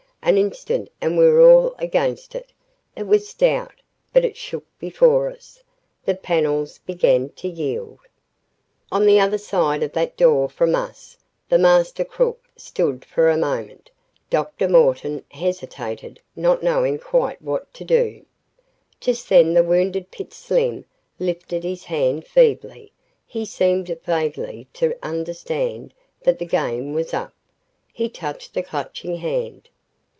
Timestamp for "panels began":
6.13-7.29